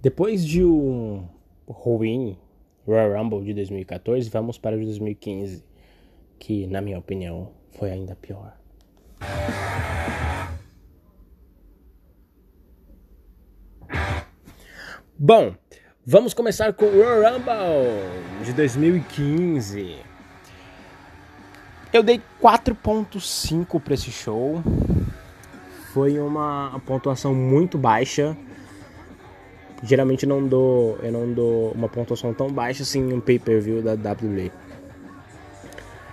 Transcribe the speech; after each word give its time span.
Depois 0.00 0.44
de 0.44 0.64
um 0.64 1.28
ruim 1.66 2.38
Royal 2.86 3.20
Rumble 3.20 3.44
de 3.44 3.52
2014, 3.52 4.30
vamos 4.30 4.56
para 4.56 4.76
o 4.76 4.78
de 4.78 4.86
2015, 4.86 5.64
que, 6.38 6.68
na 6.68 6.80
minha 6.80 6.98
opinião, 6.98 7.50
foi 7.72 7.90
ainda 7.90 8.14
pior. 8.14 8.56
Bom, 15.18 15.52
vamos 16.06 16.32
começar 16.32 16.72
com 16.74 16.84
o 16.84 17.02
Royal 17.02 17.32
Rumble 17.32 18.44
de 18.44 18.52
2015. 18.52 19.96
Eu 21.92 22.04
dei 22.04 22.22
4.5 22.40 23.80
para 23.80 23.94
esse 23.94 24.12
show. 24.12 24.62
Foi 25.92 26.20
uma 26.20 26.80
pontuação 26.86 27.34
muito 27.34 27.76
baixa. 27.76 28.36
Geralmente 29.82 30.26
não 30.26 30.46
dou, 30.46 30.98
eu 31.02 31.12
não 31.12 31.32
dou 31.32 31.70
uma 31.72 31.88
pontuação 31.88 32.34
tão 32.34 32.50
baixa 32.50 32.82
assim 32.82 33.10
em 33.10 33.12
um 33.12 33.20
pay-per-view 33.20 33.80
da 33.80 33.92
WWE. 33.92 34.50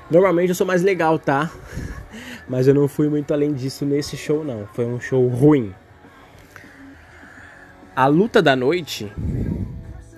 Normalmente 0.10 0.50
eu 0.50 0.56
sou 0.56 0.68
mais 0.68 0.84
legal, 0.84 1.18
tá? 1.18 1.52
Mas 2.48 2.68
eu 2.68 2.76
não 2.76 2.88
fui 2.88 3.10
muito 3.10 3.34
além 3.34 3.54
disso 3.54 3.86
nesse 3.86 4.16
show 4.16 4.44
não. 4.44 4.68
Foi 4.74 4.86
um 4.86 5.00
show 5.00 5.28
ruim. 5.28 5.74
A 7.96 8.06
luta 8.08 8.42
da 8.42 8.56
noite 8.56 9.12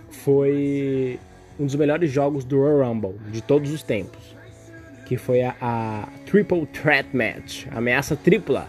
foi 0.09 1.19
um 1.59 1.65
dos 1.65 1.75
melhores 1.75 2.11
jogos 2.11 2.43
do 2.43 2.57
Royal 2.57 2.89
Rumble 2.89 3.15
de 3.31 3.41
todos 3.41 3.71
os 3.71 3.81
tempos, 3.81 4.35
que 5.05 5.15
foi 5.15 5.41
a, 5.41 5.55
a 5.61 6.07
Triple 6.25 6.65
Threat 6.67 7.15
Match, 7.15 7.65
ameaça 7.71 8.15
tripla. 8.15 8.67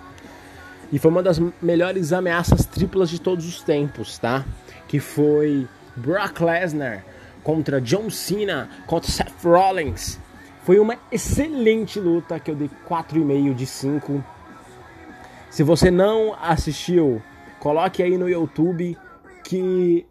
E 0.90 0.98
foi 0.98 1.10
uma 1.10 1.22
das 1.22 1.38
melhores 1.60 2.12
ameaças 2.12 2.64
triplas 2.64 3.10
de 3.10 3.20
todos 3.20 3.46
os 3.46 3.62
tempos, 3.62 4.18
tá? 4.18 4.44
Que 4.86 4.98
foi 4.98 5.68
Brock 5.96 6.40
Lesnar 6.40 7.04
contra 7.42 7.80
John 7.80 8.08
Cena 8.10 8.68
contra 8.86 9.10
Seth 9.10 9.44
Rollins. 9.44 10.18
Foi 10.64 10.78
uma 10.78 10.96
excelente 11.10 11.98
luta 11.98 12.38
que 12.38 12.50
eu 12.50 12.54
dei 12.54 12.70
4,5 12.88 13.54
de 13.54 13.66
5. 13.66 14.24
Se 15.50 15.62
você 15.62 15.90
não 15.90 16.36
assistiu, 16.40 17.22
coloque 17.58 18.02
aí 18.02 18.16
no 18.16 18.28
YouTube 18.28 18.96
que 19.44 20.06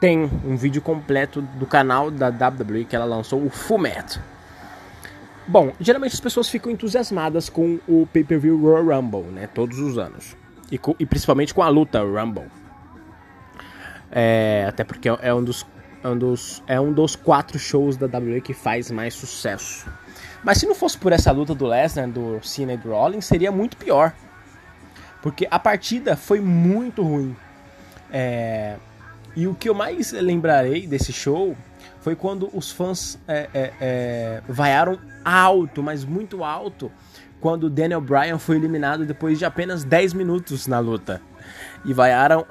tem 0.00 0.30
um 0.44 0.56
vídeo 0.56 0.82
completo 0.82 1.40
do 1.40 1.64
canal 1.64 2.10
da 2.10 2.28
WWE 2.28 2.84
que 2.84 2.96
ela 2.96 3.04
lançou, 3.04 3.44
o 3.44 3.48
Fumet. 3.48 4.20
Bom, 5.52 5.70
geralmente 5.78 6.14
as 6.14 6.20
pessoas 6.20 6.48
ficam 6.48 6.72
entusiasmadas 6.72 7.50
com 7.50 7.78
o 7.86 8.08
pay-per-view 8.10 8.58
Royal 8.58 8.86
Rumble, 8.86 9.30
né? 9.30 9.46
Todos 9.46 9.78
os 9.80 9.98
anos. 9.98 10.34
E, 10.70 10.78
com, 10.78 10.96
e 10.98 11.04
principalmente 11.04 11.52
com 11.52 11.62
a 11.62 11.68
luta 11.68 12.00
Rumble. 12.00 12.46
É, 14.10 14.64
até 14.66 14.82
porque 14.82 15.10
é 15.10 15.34
um, 15.34 15.44
dos, 15.44 15.66
é, 16.02 16.08
um 16.08 16.16
dos, 16.16 16.62
é 16.66 16.80
um 16.80 16.90
dos 16.90 17.14
quatro 17.14 17.58
shows 17.58 17.98
da 17.98 18.06
WWE 18.06 18.40
que 18.40 18.54
faz 18.54 18.90
mais 18.90 19.12
sucesso. 19.12 19.86
Mas 20.42 20.56
se 20.56 20.64
não 20.64 20.74
fosse 20.74 20.96
por 20.96 21.12
essa 21.12 21.30
luta 21.30 21.54
do 21.54 21.66
Lesnar, 21.66 22.08
do 22.08 22.40
Cena 22.42 22.72
e 22.72 22.78
do 22.78 22.88
Rollins, 22.88 23.26
seria 23.26 23.52
muito 23.52 23.76
pior. 23.76 24.14
Porque 25.20 25.46
a 25.50 25.58
partida 25.58 26.16
foi 26.16 26.40
muito 26.40 27.02
ruim. 27.02 27.36
É... 28.10 28.76
E 29.36 29.46
o 29.46 29.54
que 29.54 29.68
eu 29.68 29.74
mais 29.74 30.12
lembrarei 30.12 30.86
desse 30.86 31.12
show 31.12 31.54
foi 32.02 32.16
quando 32.16 32.50
os 32.52 32.70
fãs 32.70 33.16
é, 33.28 33.48
é, 33.54 33.72
é, 33.80 34.42
vaiaram 34.48 34.98
alto, 35.24 35.82
mas 35.82 36.04
muito 36.04 36.42
alto, 36.42 36.90
quando 37.40 37.70
Daniel 37.70 38.00
Bryan 38.00 38.38
foi 38.38 38.56
eliminado 38.56 39.06
depois 39.06 39.38
de 39.38 39.44
apenas 39.44 39.84
10 39.84 40.12
minutos 40.12 40.66
na 40.66 40.80
luta. 40.80 41.22
E 41.84 41.92
vaiaram 41.92 42.44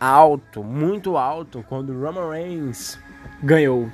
alto, 0.00 0.64
muito 0.64 1.16
alto, 1.16 1.64
quando 1.68 1.98
Roman 1.98 2.30
Reigns 2.30 2.98
ganhou. 3.40 3.88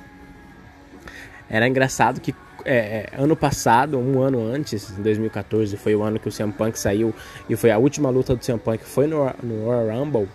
Era 1.47 1.67
engraçado 1.67 2.19
que 2.19 2.33
é, 2.65 3.09
é 3.13 3.21
ano 3.21 3.35
passado, 3.35 3.99
um 3.99 4.19
ano 4.19 4.43
antes, 4.43 4.97
em 4.97 5.01
2014, 5.03 5.77
foi 5.77 5.95
o 5.95 6.01
ano 6.01 6.19
que 6.19 6.27
o 6.27 6.31
CM 6.31 6.51
Punk 6.51 6.77
saiu 6.77 7.13
e 7.47 7.55
foi 7.55 7.69
a 7.69 7.77
última 7.77 8.09
luta 8.09 8.35
do 8.35 8.43
CM 8.43 8.59
Punk, 8.59 8.83
foi 8.83 9.05
no, 9.05 9.31
no 9.43 9.65
Royal 9.65 9.99
Rumble. 9.99 10.27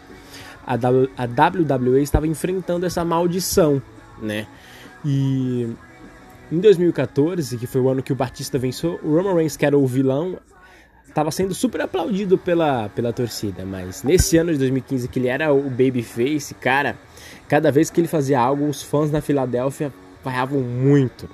A, 0.65 0.77
w, 0.77 1.11
a 1.19 1.25
WWE 1.25 2.01
estava 2.01 2.29
enfrentando 2.29 2.87
essa 2.87 3.05
maldição, 3.05 3.83
né? 4.23 4.47
E 5.05 5.69
em 6.51 6.61
2014, 6.61 7.57
que 7.57 7.67
foi 7.67 7.81
o 7.81 7.89
ano 7.89 8.03
que 8.03 8.13
o 8.13 8.17
Batista 8.17 8.59
venceu, 8.59 9.01
o 9.03 9.17
Roman 9.17 9.35
Reigns, 9.35 9.57
que 9.57 9.67
era 9.67 9.77
o 9.77 9.87
vilão, 9.87 10.39
estava 11.09 11.31
sendo 11.31 11.55
super 11.55 11.81
aplaudido 11.81 12.39
pela, 12.39 12.89
pela 12.91 13.13
torcida. 13.13 13.65
Mas 13.65 14.03
nesse 14.03 14.37
ano 14.37 14.53
de 14.53 14.59
2015, 14.59 15.09
que 15.09 15.19
ele 15.19 15.29
era 15.29 15.53
o 15.53 15.69
babyface, 15.69 16.55
cara, 16.55 16.97
cada 17.49 17.71
vez 17.71 17.91
que 17.91 18.01
ele 18.01 18.09
fazia 18.09 18.41
algo, 18.41 18.67
os 18.67 18.83
fãs 18.83 19.11
na 19.11 19.21
Filadélfia 19.21 19.93
vaiavam 20.25 20.61
muito. 20.61 21.29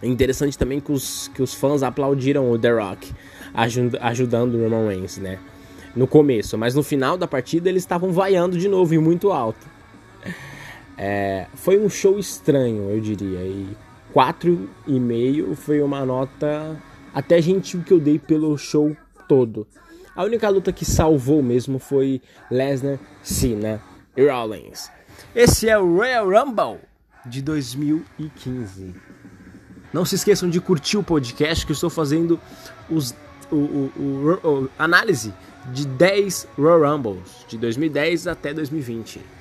É 0.00 0.06
interessante 0.06 0.56
também 0.56 0.80
que 0.80 0.92
os, 0.92 1.28
que 1.34 1.42
os 1.42 1.54
fãs 1.54 1.82
aplaudiram 1.82 2.50
o 2.50 2.58
The 2.58 2.70
Rock, 2.70 3.12
ajudando 4.00 4.54
o 4.54 4.62
Roman 4.62 4.88
Reigns, 4.88 5.18
né? 5.18 5.38
No 5.96 6.06
começo, 6.06 6.56
mas 6.56 6.74
no 6.74 6.82
final 6.82 7.16
da 7.16 7.26
partida 7.26 7.68
eles 7.68 7.82
estavam 7.82 8.12
vaiando 8.12 8.58
de 8.58 8.68
novo 8.68 8.94
e 8.94 8.98
muito 8.98 9.32
alto. 9.32 9.66
É, 10.98 11.46
foi 11.54 11.78
um 11.78 11.88
show 11.88 12.18
estranho, 12.18 12.90
eu 12.90 13.00
diria. 13.00 13.40
E 13.40 13.76
4,5 14.12 15.54
foi 15.54 15.80
uma 15.80 16.04
nota 16.04 16.76
até 17.14 17.40
gentil 17.40 17.82
que 17.84 17.92
eu 17.92 18.00
dei 18.00 18.18
pelo 18.18 18.58
show 18.58 18.96
todo. 19.28 19.66
A 20.16 20.24
única 20.24 20.48
luta 20.48 20.72
que 20.72 20.84
salvou 20.84 21.40
mesmo 21.40 21.78
foi 21.78 22.20
Lesnar, 22.50 22.98
Cena 23.22 23.80
e 24.16 24.28
Rollins. 24.28 24.90
Esse 25.34 25.68
é 25.68 25.78
o 25.78 25.96
Royal 25.96 26.28
Rumble 26.28 26.80
de 27.24 27.40
2015. 27.42 28.94
Não 29.92 30.04
se 30.04 30.16
esqueçam 30.16 30.50
de 30.50 30.60
curtir 30.60 30.96
o 30.96 31.02
podcast 31.04 31.64
que 31.64 31.70
eu 31.70 31.74
estou 31.74 31.88
fazendo 31.88 32.40
os, 32.90 33.14
o, 33.50 33.56
o, 33.56 33.92
o, 33.96 34.48
o 34.64 34.70
análise 34.76 35.32
de 35.72 35.86
10 35.86 36.48
Royal 36.58 36.96
Rumbles 36.96 37.46
de 37.46 37.56
2010 37.56 38.26
até 38.26 38.52
2020. 38.52 39.37